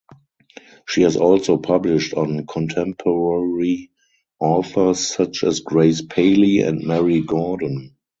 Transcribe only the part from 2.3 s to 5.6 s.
contemporary authors such as